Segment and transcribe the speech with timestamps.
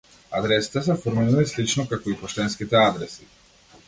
[0.37, 3.29] Адресите се формирани слично како и поштенските адреси.